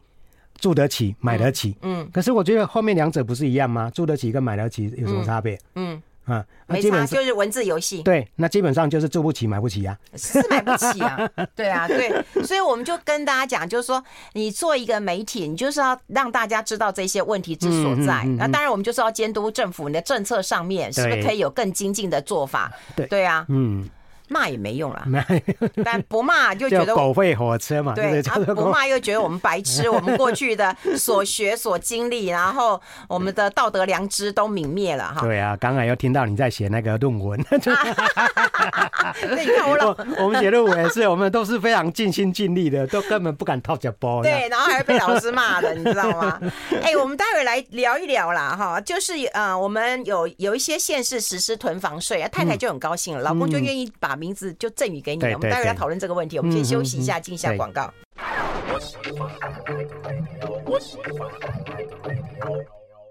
[0.61, 1.77] 住得起、买得起。
[1.83, 3.91] 嗯，可是我觉得后面两者不是一样吗？
[3.95, 5.59] 住得起跟买得起有什么差别？
[5.75, 6.01] 嗯。
[6.27, 8.05] 啊，没差，就是文字游戏。
[8.05, 11.29] 对，那基本上就是住不起、买不起呀、啊，是买不起啊。
[11.57, 12.09] 对啊，对，
[12.45, 18.05] 所以我们就跟大家讲，就是说，你做一个媒体，你就是要让大家知道这些问题之所在。
[18.05, 22.71] 那、嗯嗯嗯、当然，我们就是要监督政府，你的政策上面是不是可以有更精进的做法？
[22.95, 23.89] 对，对啊，嗯。
[24.31, 25.05] 骂也没用了，
[25.85, 27.93] 但不骂就觉得狗吠火车嘛。
[27.95, 28.23] 对，
[28.55, 35.23] 不骂又觉得我们白痴， 我们过去的所学所经历，然后我们的道德良知都泯灭了哈。
[35.23, 37.37] 对啊，刚才又听到你在写那个论文。
[37.41, 37.47] 你
[39.47, 44.23] 看我老，我们写论文也是，我们都是非常尽心尽力的，都根本不敢套脚包。
[44.23, 46.41] 对，然后还被老师骂的，你知道吗？
[46.83, 54.17] 哎，我们待会来聊一聊啦，哈，就是呃，我们有有一些县市实施囤房税啊，太太就很高兴了，老公就愿意把。
[54.21, 55.33] 名字就赠予给你了。
[55.33, 56.39] 我们待会来讨论这个问题。
[56.39, 57.91] 我们先休息一下，进一下广告。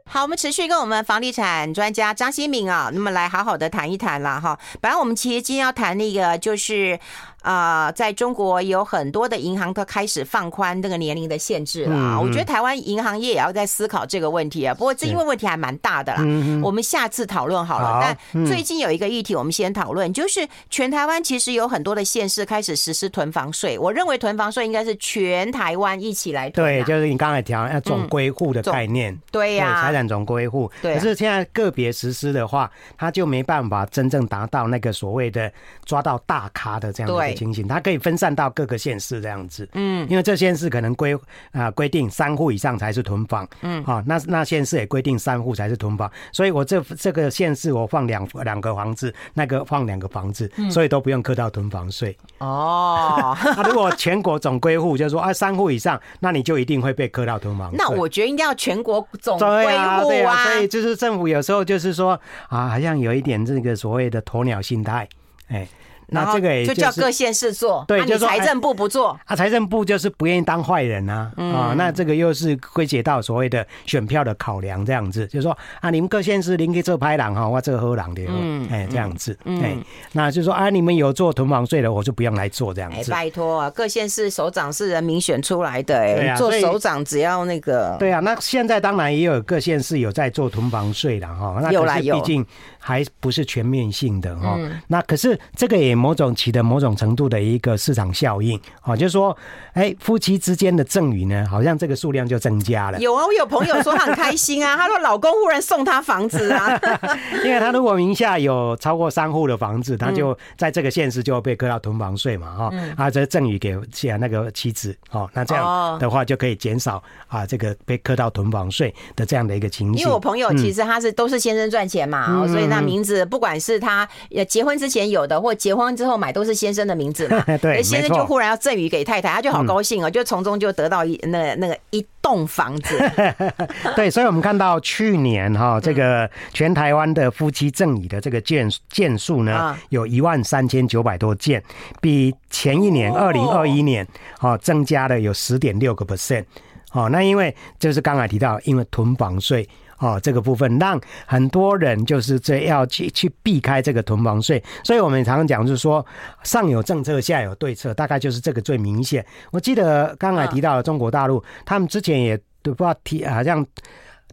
[0.05, 4.59] 好，我们持续跟我们房地产专家张新明啊，那么来好好的谈一谈了哈。
[4.79, 6.99] 本来我们其实今天要谈那个就是。
[7.41, 12.15] 啊、呃，在中国有很多的银行都开始放宽那个年龄的限制了啊。
[12.15, 14.73] 嗯嗯、我觉得台湾银行业也要在思考这个问题啊。
[14.73, 17.93] 不过这因为问题还蛮大的啦，嗯、我们下次讨论好了。
[17.93, 23.79] 好，但最近有一个议题，我们先讨论，嗯、就是全台湾其实有很多的县市开始实施囤房税。
[23.79, 26.65] 我认为囤房税应该是全台湾一起来囤。
[26.65, 29.13] 对，就是你刚才讲要总归户的概念。
[29.13, 30.69] 嗯、对呀、啊，财产总归户。
[30.81, 35.51] 可是现在个别实施的话，他就没办法真正达到那个所谓的
[35.85, 37.67] 抓到大咖的这样的情形。
[37.67, 41.17] 它可以分散到各个县市这样子，嗯，因为这县市可能规
[41.51, 52.15] 啊规定三户以上才是囤房，嗯，好，那那县市也规定三户才是囤房，所以我这这个县市我放两两个房子，那个放两个房子，所以都不用课到囤房税。
[52.39, 57.77] 哦， 那如果全国总归户就是说啊三户以上，那你就一定会被课到囤房税。
[57.77, 65.07] 那我觉得应该要全国总归户啊，对啊，所以就是政府有时候就是说啊，好像有一点这个所谓的鸵鸟心态，
[65.49, 65.67] 哎。
[66.11, 69.17] 然后这个也就叫各县市做，对，就财政部不做。
[69.25, 79.77] 啊，财政部就是不愿意当坏人啊啊，那这个又是归结到所谓的选票的考量，这样子，就是说啊，你们各县市您可以做拍狼哈，我这个喝狼的，嗯，哎，这样子，哎，
[80.13, 83.11] 那就是说啊，你们有做囤房税的，我就不用来做这样子。
[83.11, 92.45] 拜托啊，各县市首长是人民选出来的，哎，做首长只要那个，对啊，那现在当然也有各县市有在做囤房税了哈，那可是毕竟
[92.79, 94.57] 还不是全面性的哈，
[94.87, 98.59] 那可是这个也某种起的某种程度的一个市场效应。
[98.81, 99.35] 啊，就是说，
[99.73, 102.99] 哎，夫妻之间的赠与呢，好像这个数量就增加了。
[102.99, 106.79] 有啊，我有朋友说他很开心啊， 他说老公忽然送他房子啊，
[107.43, 120.01] 因为他如果名下有超过三户的房子，他就在这个现实就会被课到囤房税嘛，哈，啊，这赠与给下那个妻子，哦，那这样的话就可以减少啊这个被课到囤房税的这样的一个情形。
[120.01, 124.07] 因为我朋友其实他是都是先生赚钱嘛，所以那名字不管是他
[124.47, 127.43] 结婚之前有的，或结婚之后买，都是先生的名字嘛。
[127.61, 132.97] 对，先生就忽然要赠予给太太，他就好高兴哦，就从中就得到一那那个一栋房子。
[133.95, 141.63] 对，所以我们看到去年哈，这个全台湾的夫妻赠与的这个件件数呢，有一万三千九百多件，
[142.01, 144.07] 比前一年二零二一年
[144.41, 146.45] 哦增加了有十点六个 percent。
[146.91, 149.67] 哦，那因为就是刚才提到，因为囤房税。
[149.99, 156.05] 哦，这个部分让很多人就是这要去去避开这个囤房税，所以我们常常讲就是说，
[156.43, 159.25] 上有政策，下有对策，大概就是这个最明显。
[159.51, 163.65] 我记得刚才提到了中国大陆，他们之前也都不知道提，好像。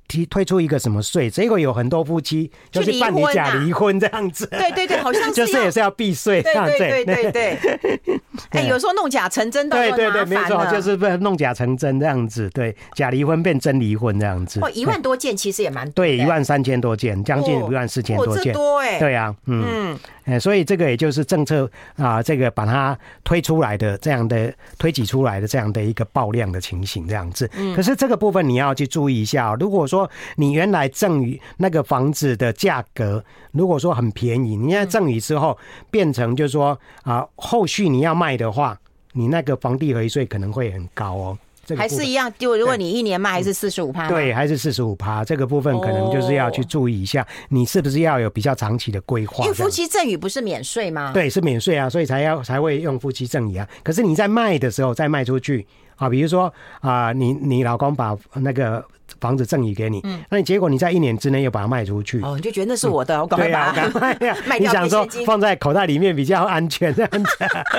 [0.09, 1.29] 提推出一个什么税？
[1.29, 4.47] 结果有很多夫妻就是办理假离婚这样子。
[4.47, 6.43] 对对对，好像 是就是也是要避税。
[6.43, 8.21] 对对对对 对。
[8.51, 12.49] 哎，有时候弄假成真，对对对，没错，就是被弄假成真这样子。
[12.51, 14.61] 对，假离婚变真离婚这样子。
[14.63, 16.05] 哦，一万多件其实也蛮多。
[16.05, 18.53] 对，一万三千多件，将近一万四千多件。
[18.53, 18.99] 多哎。
[18.99, 19.99] 对啊，嗯。
[20.25, 27.49] 哎，所以这个也就是政策啊，这个把它推出来的这样的推挤出来的这样的一个爆量的情形这样子。
[27.77, 29.96] 可是这个部分你要去注意一下，如果说
[30.37, 35.57] 你原来赠与那个房子的价格，如果说很便宜，你现在赠与之后
[35.91, 38.77] 变成就是说啊，后续你要卖的话，
[39.13, 41.39] 你那个房地合一税可能会很高哦。
[41.77, 49.45] 还是一样，就如果你一年卖还是四十五趴，对，还是四十五趴，这个部分可能就是要去注意一下，你是不是要有比较长期的规划？
[49.45, 51.11] 因为夫妻赠与不是免税吗？
[51.13, 53.69] 对，是免税啊，所以才要才会用夫妻赠与啊。
[53.83, 55.67] 可是你在卖的时候再卖出去
[55.97, 58.85] 啊，比如说啊，你你老公把那个。
[59.21, 64.35] 房子赠予给你，嗯，那你结果你在一年之内又把它卖出去，哦，你就觉得那是我的，我赶快把它 卖掉。
[64.59, 67.31] 你想说放在口袋里面比较安全这样子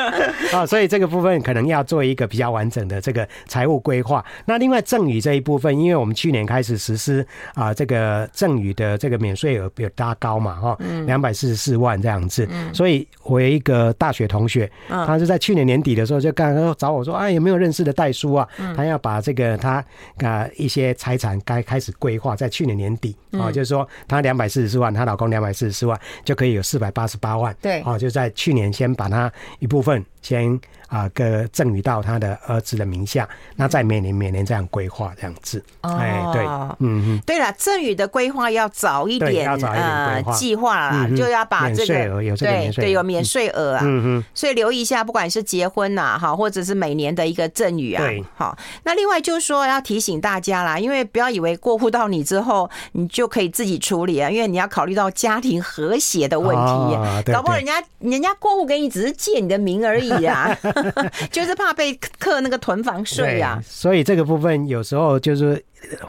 [0.56, 4.24] 啊，所以这个部分可能要做一个比较完整的这个财务规划。
[4.46, 18.48] 那另外赠与这一部分，因为我们去年开始实施啊，这个赠与的这个免税额比较大高嘛，哈，两百四十四万这样子，所以我有一个大学同学，他是在去年年底的时候就刚刚找我说，哎，有没有认识的代书啊？
[18.76, 19.84] 他要把这个他
[20.18, 21.40] 啊一些财产。
[21.46, 27.56] 该开始规划，在去年年底啊，就是说她两百四十四万，她老公两百四十四万，就可以有四百八十八万。
[27.62, 30.60] 对，哦，就在去年先把它一部分先。
[30.88, 36.46] 啊，个赠与到他的儿子的名下，那在每年每年这样规划这样子，哎，对，
[36.80, 60.58] 嗯嗯，对了，赠与的规划要早一点，要早一点规划，计划啦，就要把这个对对有免税额啊，嗯嗯，所以留意一下，不管是结婚呐，哈，或者是每年的一个赠与啊，对，好，那另外就是说要提醒大家啦，因为不要以为过户到你之后，你就可以自己处理啊，因为你要考虑到家庭和谐的问题，搞不好人家人家过户给你只是借你的名而已啊。
[61.32, 65.64] 就是怕被课那个囤房税啊，所以这个部分有时候就是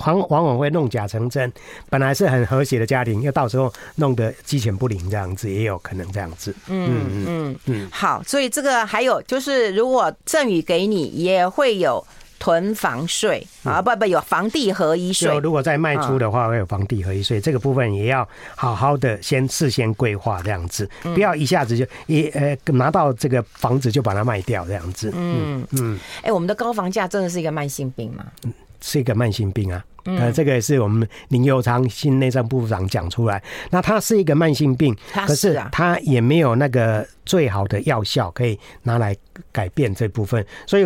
[0.06, 1.52] 往往往会弄假成真，
[1.88, 6.54] 本来是很和谐的家庭，又到时候弄得鸡犬不宁这样子，也有可能这样子。
[6.68, 12.04] 嗯嗯嗯嗯，好，所以这个还有就是，如果赠与给你，也会有。
[12.38, 15.36] 囤房税啊，不不有房地合一税。
[15.38, 25.12] 如果再卖出的话，会有房地合一税，这个部分也要好好的先事先规划这样子，不要一下子就一呃拿到这个房子就把它卖掉这样子。
[25.14, 28.24] 嗯嗯，哎，我们的高房价真的是一个慢性病吗？
[28.80, 29.84] 是一个慢性病啊。
[30.04, 39.14] 呃，这个也是我们林佑昌新内政部长讲出来，那它是一个慢性病，可是它也没有那个最好的药效可以拿来
[39.52, 40.84] 改变这部分，所以。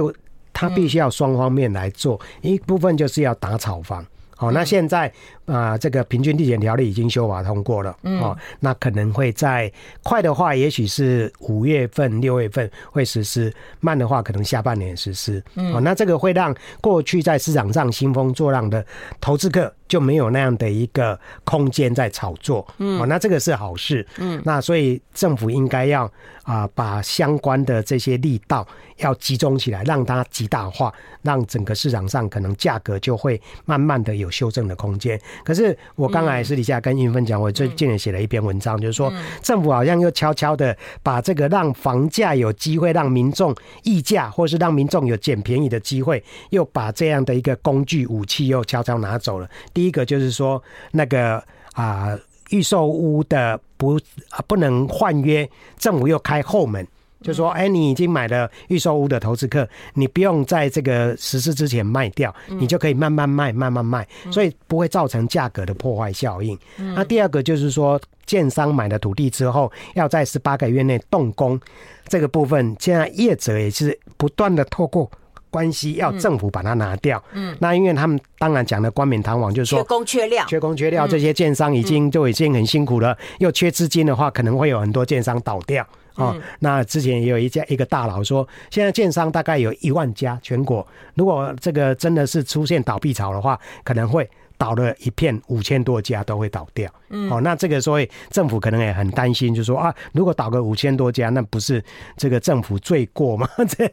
[0.53, 4.05] 他必须要双方面来做，一部分就是要打草房。
[4.37, 5.13] 好，那现在
[5.47, 9.71] 啊，这个平均地权条例已经修法通过了，嗯哦，那可能会在
[10.03, 15.43] 快的话，也许是五月份、六月份会实施；慢的话，可能下半年实施。
[15.55, 18.85] 哦，那这个会让过去在市场上兴风作浪的
[19.21, 19.73] 投资客。
[19.89, 22.67] 就没有那样的一个空间在炒作。
[22.79, 24.07] 嗯，哦，那这个是好事。
[24.17, 26.11] 嗯，那所以政府应该要
[26.45, 28.67] 啊，把相关的这些力道
[28.97, 30.91] 要集中起来，让它极大化，
[31.21, 35.21] 让整个市场上可能价格就会慢慢的有修正的空间。
[35.45, 39.13] 可是我刚才私底下跟云芬讲，我最近也写了一篇文章，就是说
[39.43, 49.49] 政府好像又悄悄的把这个让房价有机会让民众议价，或是让民众有捡便宜的机会，又把这样的一个工具武器又悄悄拿走了。
[49.73, 50.63] 第一个就是说
[50.93, 52.19] 那个啊，
[52.51, 53.99] 预售屋的不
[54.31, 56.87] 啊不能换约，政府又开后门。
[57.23, 66.59] 就说，哎，你已经买了预售屋的投资客，你不用在这个实施之前卖掉，你就可以慢慢卖，慢慢卖，所以不会造成价格的破坏效应。
[66.95, 71.61] 那第二个就是说，建商买了土地之后，要在十八个月内动工，
[72.09, 75.11] 这个部分现在业者也是不断的透过
[75.51, 77.23] 关系要政府把它拿掉。
[77.33, 85.87] 嗯，那因为他们当然讲的冠冕堂皇，就是说缺工缺料，缺工缺料，这些建商已经就已经很辛苦了，又缺资金的话，可能会有很多建商倒掉。
[86.17, 94.29] 哦，那之前也有一家一个大佬说，现在建商大概有一万家全国，如果这个真的是出现倒闭潮的话，可能会。
[94.63, 96.89] 倒了一片，五千多家都会倒掉。
[97.09, 101.83] 嗯，哦，那这个所以政府可能也很担心，就说啊，如果倒个五千多家，那不是
[102.17, 103.49] 这个政府罪过吗？
[103.69, 103.93] 这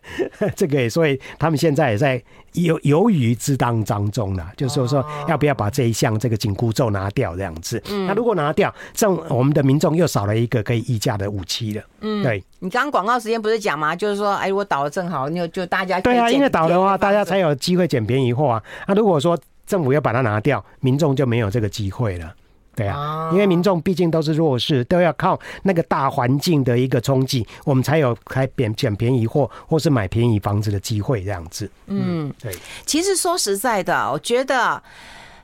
[0.55, 2.21] 这个，所以他们现在也在
[2.53, 7.81] 犹犹豫之当当中了，就是说说要不要把这一项这个紧箍咒拿掉这样子。
[7.89, 11.81] 嗯，那如果拿掉，这我们的民众又少了一个可以议价的武器了。
[12.01, 12.43] 嗯，对。
[12.61, 13.95] 你刚刚广告时间不是讲吗？
[13.95, 18.61] 就是说，哎，我倒了正好，就就大家对啊，因为倒的话，大家才有机会捡便宜货啊。
[18.85, 19.39] 那如果说
[19.69, 22.33] 政府要把它拿掉，民众就没有这个机会了，
[22.75, 31.69] 对啊，因为民众毕竟都是弱势，都要靠那个大环境的一个冲击，我们才有开便捡便宜货或是买便宜房子的机会，这样子。
[31.85, 32.51] 嗯，对。
[32.83, 34.81] 其实说实在的，我觉得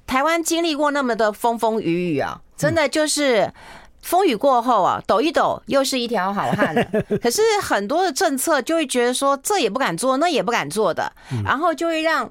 [0.07, 3.53] 台湾经历过那么多风风雨雨啊，真的就是
[4.01, 6.83] 风雨过后啊，抖一抖又是一条好汉了。
[7.21, 11.13] 可是很多的政策就会觉得说，这也不敢做，那也不敢做的，
[11.43, 12.27] 然后就会让。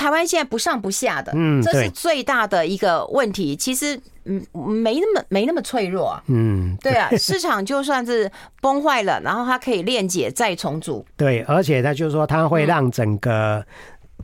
[0.00, 3.54] 台湾现在不上不下的，嗯，这是最大的一个问题。
[3.54, 8.30] 其实，嗯，没那么没那么脆弱啊，嗯，对啊， 市场就算是
[8.62, 11.04] 崩坏了，然后它可以链接再重组。
[11.18, 13.62] 对，而且它就是说，它会让整个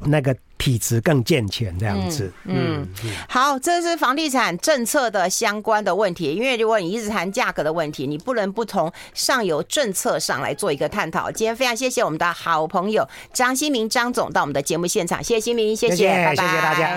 [0.07, 0.35] 那个。
[0.59, 6.35] 体质更健全这样子，嗯，嗯，好，这是房地产政策的相关的问题。
[6.35, 11.31] 因为如果你一直谈价格的问题，你不能不从上游政策上来做一个探讨。
[11.31, 16.95] 今天非常谢谢我们的好朋友张新明张总到我们的节目现场，谢谢新明，谢谢，谢谢，拜拜，谢谢大家。